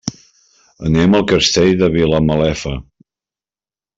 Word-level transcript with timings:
Anem 0.87 1.17
al 1.19 1.25
Castell 1.33 1.75
de 1.83 1.91
Vilamalefa. 1.97 2.75